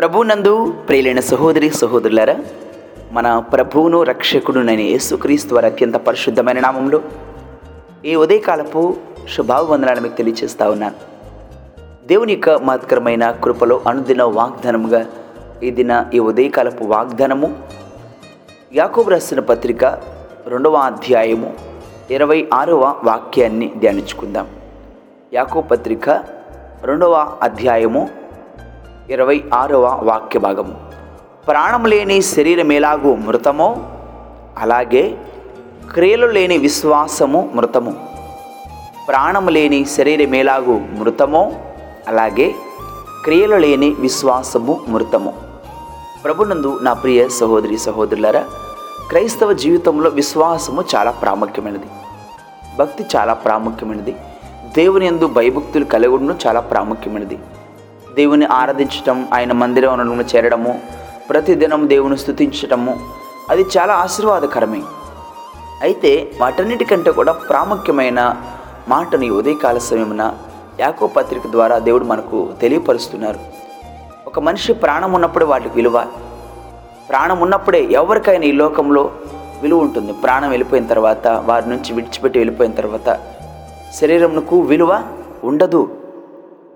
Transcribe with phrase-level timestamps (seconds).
[0.00, 2.36] ప్రభునందు ప్రియులైన సహోదరి సహోదరులారా
[3.12, 7.00] మన ప్రభువును రక్షకుడు నేను యేసుక్రీస్తు వారి అత్యంత పరిశుద్ధమైన నామంలో
[8.04, 8.96] ఈ ఉదయకాలపు
[9.36, 10.94] శుభావందనాలు మీకు తెలియజేస్తా ఉన్నాను.
[12.06, 15.06] దేవుని యొక్క మహత్కరమైన కృపలో అనుదిన వాగ్దానముగా
[15.62, 17.58] ఈ దిన ఈ ఉదయకాలపు వాగ్దానము
[18.74, 19.84] యాకోబు రాసిన పత్రిక
[20.46, 21.54] రెండవ అధ్యాయము
[22.10, 24.48] ఇరవై ఆరవ వాక్యాన్ని ధ్యానించుకుందాం.
[25.34, 26.10] యాకో పత్రిక
[26.82, 28.19] రెండవ అధ్యాయము
[29.10, 30.74] ఇరవై ఆరవ వాక్య భాగము
[31.48, 33.76] ప్రాణం లేని శరీరం ఎలాగూ మృతమో?
[34.58, 35.18] అలాగే
[35.94, 38.08] క్రియలు లేని విశ్వాసము మృతము.
[39.08, 41.52] ప్రాణం లేని శరీరం ఎలాగూ మృతమో?
[42.08, 42.54] అలాగే
[43.24, 45.34] క్రియలు లేని విశ్వాసము మృతము.
[46.24, 48.44] ప్రభునందు నా ప్రియ సహోదరి సహోదరులరా
[49.08, 51.86] క్రైస్తవ జీవితంలో విశ్వాసము చాలా ప్రాముఖ్యమైనది.
[52.78, 54.16] భక్తి చాలా ప్రాముఖ్యమైనది.
[54.76, 57.38] దేవుని యందు భయభక్తులు కలగడం చాలా ప్రాముఖ్యమైనది.
[58.16, 60.80] దేవుని ఆరాధించటం ఆయన మందిరంలో చేరడము
[61.30, 63.00] ప్రతిదినం దేవుని స్తుతించటము
[63.50, 64.82] అది చాలా ఆశీర్వాదకరమే.
[65.82, 68.36] అయితే వాటన్నిటికంటే కూడా ప్రాముఖ్యమైన
[68.88, 70.34] మాటని ఉదయకాల సమయమున
[70.80, 73.38] యాకో పత్రిక ద్వారా దేవుడు మనకు తెలియపరుస్తున్నారు.
[74.26, 76.06] ఒక మనిషి ప్రాణం ఉన్నప్పుడే వాటికి విలువ
[77.10, 79.10] ప్రాణం ఉన్నప్పుడే ఎవరికైనా ఈ లోకంలో
[79.62, 80.12] విలువ ఉంటుంది.
[80.12, 83.20] ప్రాణం వెళ్ళిపోయిన తర్వాత వారి నుంచి విడిచిపెట్టి వెళ్ళిపోయిన తర్వాత
[84.00, 85.02] శరీరంకు విలువ
[85.44, 85.88] ఉండదు.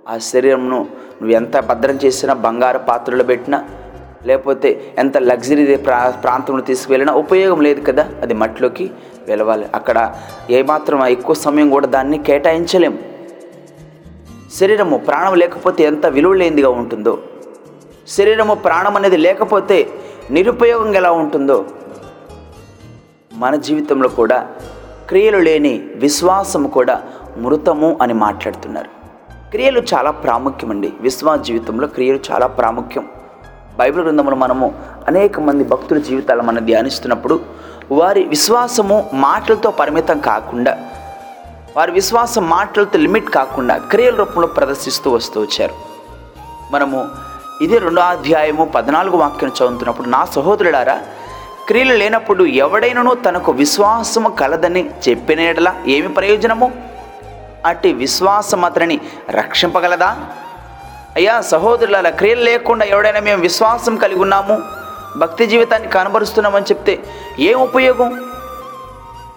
[0.09, 0.87] ఆ శరీరంను
[1.23, 3.65] నువ్వు ఎంత భద్రం చేసినా బంగారు పాత్రలు పెట్టినా
[4.27, 8.09] లేకపోతే ఎంత లగ్జరీ ప్రా ప్రాంతంలో తీసుకువెళ్ళినా ఉపయోగం లేదు కదా.
[8.23, 8.91] అది మట్టిలోకి
[9.29, 9.67] వెలవాలి.
[9.75, 10.15] అక్కడ
[10.51, 12.99] ఏమాత్రం ఎక్కువ సమయం కూడా దాన్ని కేటాయించలేము.
[14.61, 17.19] శరీరము ప్రాణం లేకపోతే ఎంత విలువ లేనిదిగా ఉంటుందో
[18.09, 19.89] శరీరము ప్రాణం అనేది లేకపోతే
[20.31, 21.65] నిరుపయోగంగా ఎలా ఉంటుందో
[23.33, 24.49] మన జీవితంలో కూడా
[25.09, 27.03] క్రియలు లేని విశ్వాసము కూడా
[27.37, 29.04] మృతము అని మాట్లాడుతున్నారు.
[29.55, 30.93] క్రియలు చాలా ప్రాముఖ్యమండి.
[31.01, 33.05] విశ్వాస జీవితంలో క్రియలు చాలా ప్రాముఖ్యం.
[33.79, 34.75] బైబిల్ గ్రంథంలో మనము
[35.09, 37.41] అనేక మంది భక్తుల జీవితాలు మనం ధ్యానిస్తున్నప్పుడు
[37.93, 40.79] వారి విశ్వాసము మాటలతో పరిమితం కాకుండా
[41.77, 45.75] వారి విశ్వాసం మాటలతో లిమిట్ కాకుండా క్రియల రూపంలో ప్రదర్శిస్తూ వస్తూ వచ్చారు.
[46.71, 47.07] మనము
[47.63, 51.01] ఇదే రెండో అధ్యాయము పద్నాలుగు వాక్యం చదువుతున్నప్పుడు నా సహోదరుడారా
[51.69, 55.41] క్రియలు లేనప్పుడు ఎవడైనను తనకు విశ్వాసము కలదని చెప్పిన
[55.87, 56.94] ఏమి ప్రయోజనము?
[57.65, 60.17] అట్టి విశ్వాసం అతనిని రక్షింపగలదా?
[61.17, 64.63] అయ్యా సహోదరుల క్రియలు లేకుండా ఎవడైనా మేము విశ్వాసం కలిగి ఉన్నాము?
[65.17, 67.03] భక్తి జీవితాన్ని కనబరుస్తున్నామని చెప్తే
[67.39, 68.31] ఏం ఉపయోగం?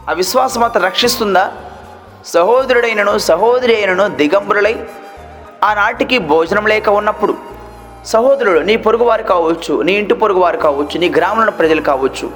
[0.10, 1.52] ఆ విశ్వాసం అతను రక్షిస్తుందా?
[2.26, 4.88] సహోదరుడైనను సహోదరి అయినను దిగంబరులై
[5.64, 7.38] ఆనాటికి భోజనం లేక ఉన్నప్పుడు
[8.06, 12.32] సహోదరుడు నీ పొరుగువారు కావచ్చు నీ ఇంటి పొరుగువారు కావచ్చు నీ గ్రామంలో ప్రజలు కావచ్చు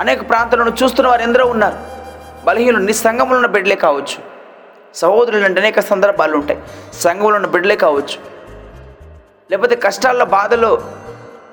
[0.00, 1.76] అనేక ప్రాంతాలను చూస్తున్న వారు ఎందరో ఉన్నారు.
[2.44, 4.35] బలహీనులు నీ సంఘంలో ఉన్న బిడ్డలే కావచ్చు.
[4.96, 6.60] సహోదరులు అంటే అనేక సందర్భాలు ఉంటాయి.
[6.92, 8.18] సంఘంలో ఉన్న బిడ్డలే కావచ్చు.
[9.50, 10.82] లేకపోతే కష్టాల్లో బాధలో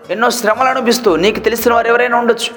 [0.09, 2.52] ఎన్నో శ్రమలు అనిపిస్తూ నీకు తెలిసిన వారు ఎవరైనా ఉండొచ్చు.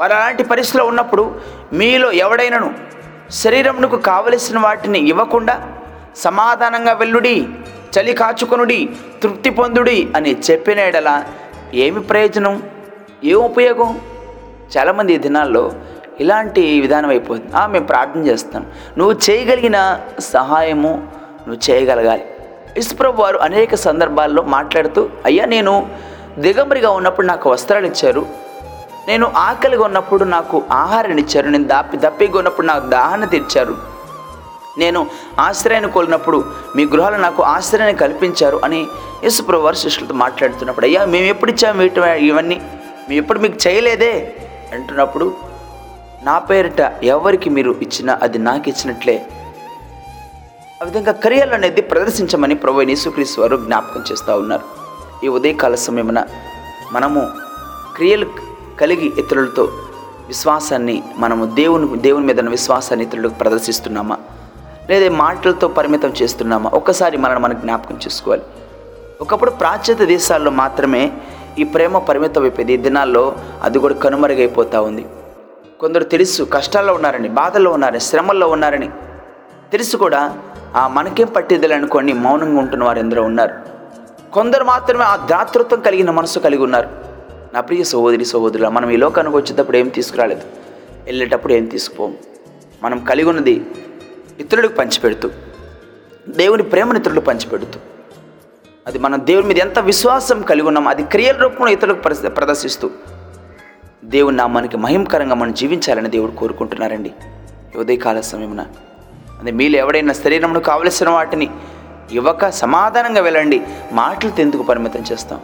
[0.00, 1.40] వారు అలాంటి పరిస్థితిలో ఉన్నప్పుడు
[1.72, 2.74] మీలో ఎవడైనను
[3.30, 5.56] శరీరమునకు కావలసిన వాటిని ఇవ్వకుండా
[6.16, 7.48] సమాధానంగా వెల్లుడి
[7.94, 8.78] చలి కాచుకొనుడి
[9.22, 11.24] తృప్తి పొందుడి అని చెప్పిన ఎడల
[11.74, 12.62] ఏమి ప్రయోజనం?
[13.24, 14.00] ఏం ఉపయోగం?
[14.76, 15.72] చాలామంది ఈ దినాల్లో
[16.20, 17.56] ఇలాంటి విధానం అయిపోతుంది.
[17.56, 18.66] "ఆ, మేము ప్రార్థన చేస్తాం.
[18.98, 21.08] నువ్వు చేయగలిగిన సహాయము
[21.48, 22.24] నువ్వు చేయగలగాలి.
[22.76, 25.90] ఇసుప్రభు వారు అనేక సందర్భాల్లో మాట్లాడుతూ అయ్యా నేను
[26.38, 28.26] దిగంబరిగా ఉన్నప్పుడు నాకు వస్త్రాలు ఇచ్చారు.
[29.08, 31.48] నేను ఆకలిగా ఉన్నప్పుడు నాకు ఆహారాన్ని ఇచ్చారు.
[31.48, 33.76] నేను దాపి దప్పిగా ఉన్నప్పుడు నాకు దాహన తీర్చారు.
[34.78, 35.06] నేను
[35.38, 36.44] ఆశ్రయాన్ని కోలినప్పుడు
[36.76, 38.86] మీ గృహాలు నాకు ఆశ్రయాన్ని కల్పించారు అని
[39.24, 42.54] యేసుప్రభు వారు శిష్యులతో మాట్లాడుతున్నప్పుడు అయ్యా మేము ఎప్పుడు ఇచ్చాము ఇవన్నీ?
[43.08, 44.32] మేము ఎప్పుడు మీకు చేయలేదే?
[44.72, 45.49] అంటున్నప్పుడు
[46.24, 49.26] నా పేరిట ఎవరికి మీరు ఇచ్చినా అది నాకు ఇచ్చినట్లే
[50.82, 54.66] ఆ విధంగా క్రియలు అనేది ప్రదర్శించమని ప్రభు యేసుక్రీస్తు వారు జ్ఞాపకం చేస్తూ ఉన్నారు.
[55.24, 56.24] ఈ ఉదయకాల సమయమున
[56.92, 57.20] మనము
[57.96, 58.26] క్రియలు
[58.80, 59.64] కలిగి ఇతరులతో
[60.28, 64.18] విశ్వాసాన్ని మనము దేవుని దేవుని మీద ఉన్న విశ్వాసాన్ని ఇతరులకు ప్రదర్శిస్తున్నామా?
[64.90, 66.70] లేదా మాటలతో పరిమితం చేస్తున్నామా?
[66.74, 68.42] ఒక్కసారి మనల్ని మనం జ్ఞాపకం చేసుకోవాలి.
[69.20, 71.12] ఒకప్పుడు ప్రాచ్యత దేశాల్లో మాత్రమే
[71.58, 75.04] ఈ ప్రేమ పరిమితం అయిపోయింది ఈ దినాల్లో అది కూడా కనుమరుగైపోతూ ఉంది.
[75.80, 78.90] కొందరు తెలుసు కష్టాల్లో ఉన్నారని బాధల్లో ఉన్నారని శ్రమల్లో ఉన్నారని.
[79.72, 80.38] తెలుసు కూడా
[80.76, 83.54] ఆ మనకేం పట్టిద్దని అనుకోండి మౌనంగా ఉంటున్న వారు ఎందరో ఉన్నారు.
[84.32, 86.88] కొందరు మాత్రమే ఆ దాతృత్వం కలిగిన మనసు కలిగి ఉన్నారు.
[87.54, 90.42] నా ప్రియ సహోదరి సహోదరుల మనం ఈ లోకానికి వచ్చేటప్పుడు ఏం తీసుకురాలేదు?
[91.04, 92.14] వెళ్ళేటప్పుడు ఏం తీసుకుపోము?
[92.82, 93.66] మనం కలిగి ఉన్నది
[94.40, 95.30] ఇతరులకు పంచిపెడుతూ
[96.28, 97.80] దేవుని ప్రేమను ఇతరులకు పంచిపెడుతూ.
[98.86, 102.90] అది మనం దేవుని మీద ఎంత విశ్వాసం కలిగి ఉన్నాం అది క్రియల రూపంలో ఇతరులకు ప్రదర్శిస్తూ.
[104.04, 107.12] దేవుని నామానికి మహిమకరంగా మనం జీవించాలని దేవుడు కోరుకుంటున్నారండి.
[107.76, 108.60] ఈ ఉదయకాల సమయమున.
[109.40, 111.50] అదే మీలో ఎవడైనా శరీరమును కావలసిన వాటిని
[112.12, 113.62] ఇవ్వక సమాధానంగా వెళ్ళండి.
[113.92, 115.40] మాటలతో ఎందుకు పరిమితం చేస్తాం?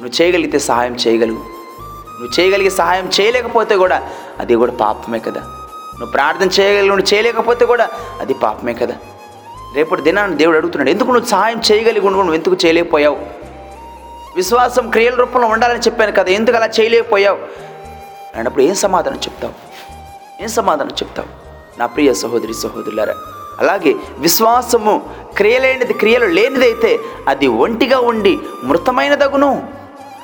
[0.00, 5.40] నువ్వు చేయగలిగితే సహాయం చేయగలవు నువ్వు చేయగలిగే సహాయం చేయలేకపోతే కూడా అది కూడా పాపమే కదా.
[5.40, 7.88] నువ్వు ప్రార్థన చేయగలిగి నువ్వు చేయలేకపోతే కూడా
[8.20, 8.94] అది పాపమే కదా.
[9.76, 13.37] రేపటి దినాన్ని దేవుడు అడుగుతున్నాడు ఎందుకు నువ్వు సహాయం చేయగలిగి నువ్వు ఎందుకు చేయలేకపోయావు?
[14.38, 17.38] విశ్వాసం క్రియల రూపంలో ఉండాలని చెప్పాను కదా ఎందుకు అలా చేయలేకపోయావు?
[18.36, 19.52] అన్నప్పుడు ఏం సమాధానం చెప్తావు?
[20.42, 21.28] ఏం సమాధానం చెప్తావు?
[21.78, 23.14] నా ప్రియ సహోదరి సహోదరులారా
[23.60, 29.68] అలాగే విశ్వాసము క్రియలేనిది క్రియలు లేనిదైతే అది ఒంటిగా ఉండి మృతమైనదగును.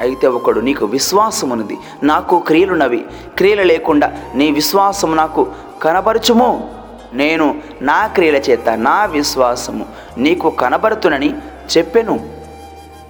[0.00, 3.04] అయితే ఒకడు నీకు విశ్వాసమున్నది నాకు క్రియలున్నవి
[3.36, 5.52] క్రియలు లేకుండా నీ విశ్వాసం నాకు
[5.82, 6.74] కనబరచుము.
[7.12, 9.86] నేను నా క్రియల చేత నా విశ్వాసము
[10.18, 11.34] నీకు కనబడుతునని
[11.76, 12.33] చెప్పెను.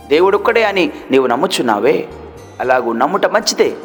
[0.09, 2.09] దేవుడొక్కడే అని నీవు నమ్ముచున్నావే.
[2.61, 3.77] అలాగూ నమ్ముట మంచిదే.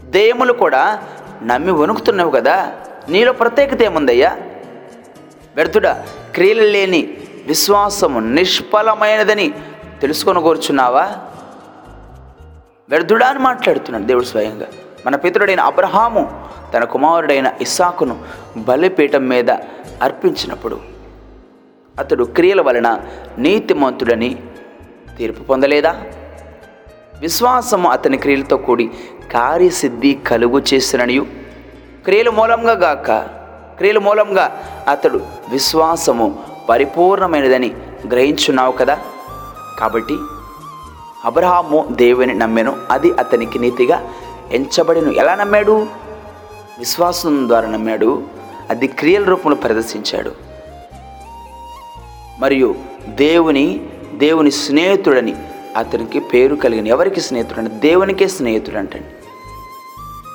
[0.00, 1.02] దెయ్యములు కూడా
[1.42, 2.72] నమ్మి వణుకుతున్నావు కదా
[3.08, 4.38] నీలో ప్రత్యేకత ఏముందయ్యా?
[5.56, 9.54] వ్యర్థుడా క్రియలు లేని విశ్వాసము నిష్ఫలమైనదని
[10.00, 11.12] తెలుసుకొని కోరుచున్నావా?
[12.88, 14.66] వ్యర్థుడా అని మాట్లాడుతున్నాడు దేవుడు స్వయంగా.
[15.06, 18.18] మన పితరుడైన అబ్రహాము తన కుమారుడైన ఇసాకును
[18.56, 19.50] బలిపీఠం మీద
[20.02, 20.80] అర్పించినప్పుడు
[21.98, 23.00] అతడు క్రియల వలన
[23.38, 24.38] నీతిమంతుడని
[25.18, 26.04] తీర్పు పొందలేదా?
[27.20, 28.90] విశ్వాసము అతని క్రియలతో కూడి
[29.32, 31.26] కార్యసిద్ధి కలుగు చేసిననియు.
[32.04, 33.12] క్రియల మూలంగా గాక
[33.78, 35.20] క్రియల మూలంగా అతడు
[35.50, 36.38] విశ్వాసము
[36.68, 37.74] పరిపూర్ణమైనదని
[38.10, 38.98] గ్రహించున్నావు కదా?
[39.78, 40.14] కాబట్టి
[41.24, 44.12] అబ్రహాము దేవుని నమ్మెను అది అతనికి నీతిగా
[44.52, 45.12] ఎంచబడిను.
[45.12, 45.86] ఎలా నమ్మాడు?
[46.78, 48.22] విశ్వాసం ద్వారా నమ్మాడు
[48.70, 50.32] అది క్రియల రూపంలో ప్రదర్శించాడు.
[52.38, 52.74] మరియు
[53.08, 53.88] దేవుని
[54.18, 55.36] దేవుని స్నేహితుడని
[55.76, 59.06] అతనికి పేరు కలిగిన ఎవరికి స్నేహితుడు అంటే దేవునికే స్నేహితుడు అంటండి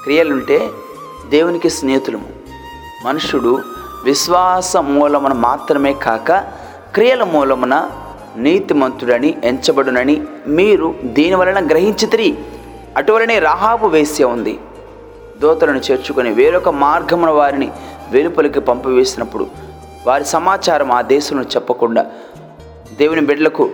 [0.03, 0.69] క్రియలుంటే
[1.29, 2.25] దేవునికి స్నేహితులము.
[3.05, 3.59] మనుషుడు
[4.03, 6.31] విశ్వాస మూలమున మాత్రమే కాక
[6.93, 7.89] క్రియల మూలమున
[8.37, 12.37] నీతిమంతుడని ఎంచబడునని మీరు దీని వలన గ్రహించితిరి.
[12.97, 14.59] అటువలనే రాహాబు వేసే ఉంది.
[15.41, 17.71] దోతలను చేర్చుకొని వేరొక మార్గమున వారిని
[18.11, 19.47] వెలుపలికి పంపివేసినప్పుడు
[20.07, 22.05] వారి సమాచారం ఆ దేశంలో చెప్పకుండా
[22.93, 23.69] దేవుని బిడ్డలకు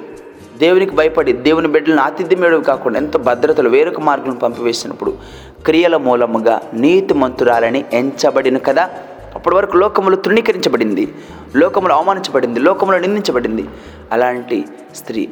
[0.58, 5.18] దేవునికి భయపడి దేవుని బిడ్డలను ఆతిథ్యమేడు కాకుండా ఎంతో భద్రతలు వేరొక మార్గం పంపివేసినప్పుడు
[5.66, 8.90] క్రియల మూలముగా నీతి మంతురాలని ఎంచబడిన కదా.
[9.36, 11.14] అప్పటి వరకు లోకములు తృణీకరించబడింది
[11.56, 13.66] లోకములు అవమానించబడింది లోకములు నిందించబడింది.
[14.12, 14.66] అలాంటి
[14.96, 15.30] స్త్రీ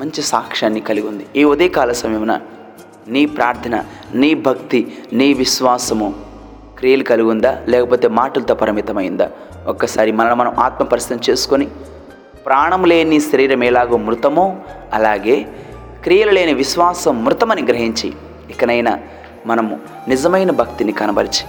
[0.00, 1.26] మంచి సాక్ష్యాన్ని కలిగి ఉంది.
[1.36, 2.40] ఈ ఉదయకాల సమయమున
[3.08, 3.84] నీ ప్రార్థన
[4.14, 6.14] నీ భక్తి నీ విశ్వాసము
[6.78, 7.64] క్రియలు కలిగి ఉందా?
[7.68, 9.30] లేకపోతే మాటలతో పరిమితమైందా?
[9.66, 11.68] ఒక్కసారి మనం మనం ఆత్మ పరిస్థితి చేసుకొని
[12.46, 14.56] ప్రాణం లేని శరీరం ఎలాగో మృతమో
[14.92, 15.46] అలాగే
[16.02, 18.12] క్రియలు లేని విశ్వాసం మృతమని గ్రహించి
[18.50, 18.98] ఇకనైనా
[19.46, 21.44] మనము నిజమైన భక్తిని కనబరిచి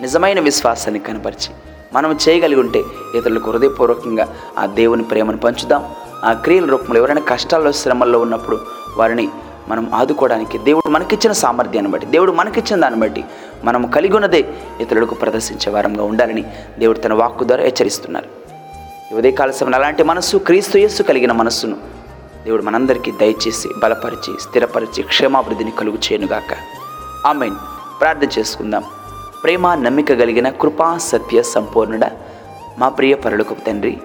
[0.00, 1.54] నిజమైన విశ్వాసాన్ని కనబరిచి
[1.92, 2.82] మనం చేయగలిగి ఉంటే
[3.14, 5.94] ఇతరులకు హృదయపూర్వకంగా ఆ దేవుని ప్రేమను పంచుదాం.
[6.24, 8.60] ఆ క్రియల రూపంలో ఎవరైనా కష్టాల్లో శ్రమల్లో ఉన్నప్పుడు
[8.96, 9.28] వారిని
[9.68, 13.24] మనం ఆదుకోవడానికి దేవుడు మనకిచ్చిన సామర్థ్యాన్ని బట్టి దేవుడు మనకిచ్చిన దాన్ని బట్టి
[13.64, 14.44] మనం కలిగి ఉన్నదే
[14.80, 16.44] ఇతరులకు ప్రదర్శించే వారంగా ఉండాలని
[16.78, 18.45] దేవుడు తన వాక్కు ద్వారా హెచ్చరిస్తున్నారు.
[19.12, 21.76] ఉదయకాల సమయంలో అలాంటి మనస్సు క్రీస్తు యేస్సు కలిగిన మనస్సును
[22.44, 26.56] దేవుడు మనందరికీ దయచేసి బలపరిచి స్థిరపరిచి క్షేమాభివృద్ధిని కలుగు చేయనుగాక
[27.26, 27.54] ఆమెన్.
[28.00, 28.84] ప్రార్థన చేసుకుందాం.
[29.44, 32.04] ప్రేమ నమ్మిక కలిగిన కృపా సత్య సంపూర్ణుడ
[32.78, 33.98] మా ప్రియ పరులకు తండ్రి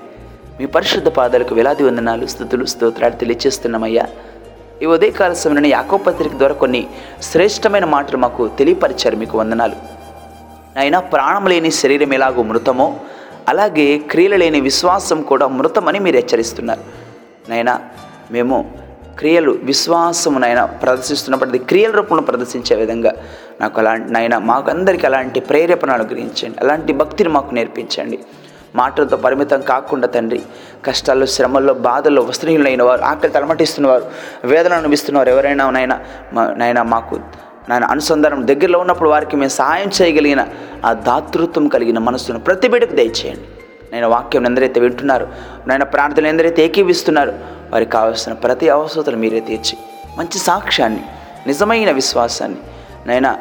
[0.59, 4.07] మీ పరిశుద్ధ పాదాలకు వేలాది వందనాలు స్థుతులు స్తోత్రాలు తెలియచేస్తున్నామయ్యా.
[4.81, 6.87] ఈ ఉదయకాల సమయంలో యాకో పత్రిక ద్వారా కొన్ని
[7.21, 9.75] శ్రేష్టమైన మాటలు మాకు తెలియపరిచారు మీకు వందనాలు.
[10.75, 12.99] నాయన ప్రాణం లేని శరీరం ఎలాగో మృతమో
[13.51, 16.81] అలాగే క్రియలు లేని విశ్వాసం కూడా మృతమని మీరు హెచ్చరిస్తున్నారు.
[17.49, 17.79] నైనా
[18.31, 18.71] మేము
[19.19, 23.13] క్రియలు విశ్వాసమునైనా ప్రదర్శిస్తున్నప్పటికీ క్రియల రూపంలో ప్రదర్శించే విధంగా
[23.61, 26.59] నాకు అలాంటి నాయన మాకు అందరికీ అలాంటి ప్రేరేపణలు అనుగ్రహించండి.
[26.59, 28.19] అలాంటి భక్తిని మాకు నేర్పించండి.
[28.75, 30.41] మాటలతో పరిమితం కాకుండా తండ్రి
[30.85, 34.05] కష్టాల్లో శ్రమల్లో బాధల్లో వస్త్రహీనులైన వారు ఆకలి తలమటిస్తున్నవారు
[34.47, 35.99] వేదన అనుభవిస్తున్నవారు ఎవరైనా నైనా
[36.33, 37.19] మా- నైనా మాకు
[37.71, 40.41] నాయన అనుసంధానం దగ్గరలో ఉన్నప్పుడు వారికి మేము సహాయం చేయగలిగిన
[40.85, 43.45] ఆ దాతృత్వం కలిగిన మనస్సును ప్రతి బిడ్డకు దయచేయండి.
[43.93, 45.27] నేను వాక్యం ఎందరైతే వింటున్నారు
[45.67, 47.33] నాయన ప్రార్థనలు ఎందరైతే ఏకీవిస్తున్నారు
[47.71, 49.75] వారికి కావాల్సిన ప్రతి అవసరతలు మీరే తీర్చి
[50.17, 51.03] మంచి సాక్ష్యాన్ని
[51.47, 52.59] నిజమైన విశ్వాసాన్ని
[53.07, 53.31] నైనా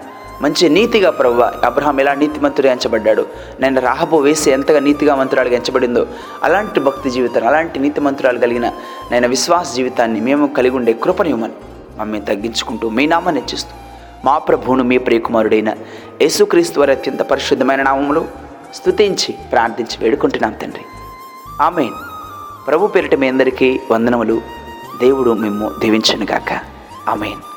[0.42, 3.26] మంచి నీతిగా ప్రభు అబ్రహాం ఎలా నీతిమంతుడు ఎంచబడ్డాడు
[3.60, 6.06] నేను రాహబు వేసి ఎంతగా నీతిగా మంత్రాలుగా ఎంచబడిందో
[6.42, 8.68] అలాంటి భక్తి జీవితాన్ని అలాంటి నీతి మంత్రాలు కలిగిన
[9.10, 11.56] నేను విశ్వాస జీవితాన్ని మేము కలిగి ఉండే కృపనివ్వమని
[11.98, 13.74] మమ్మల్ని తగ్గించుకుంటూ మీ నామాన్ని హెచ్చిస్తూ
[14.24, 15.74] మా ప్రభువును మీ ప్రియకుమారుడైన
[16.22, 18.28] యేసుక్రీస్తు వారి అత్యంత పరిశుద్ధమైన నామములు
[18.74, 20.82] స్తుతించి ప్రార్థించి వేడుకుంటున్నాం తండ్రి.
[21.60, 21.88] ఆమె
[22.66, 24.40] ప్రభు పేరిట మీ అందరికీ వందనములు.
[25.00, 26.60] దేవుడు మేము దీవించనుగాక.
[27.08, 27.49] ఆమెన్.